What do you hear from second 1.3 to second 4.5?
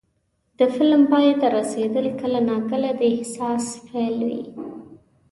ته رسېدل کله ناکله د احساس پیل وي.